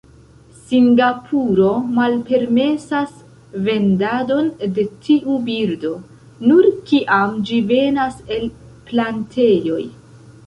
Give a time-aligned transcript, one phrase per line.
[0.67, 3.11] Singapuro malpermesas
[3.67, 5.91] vendadon de tiu birdo,
[6.53, 8.49] nur kiam ĝi venas el
[8.89, 9.81] plantejoj.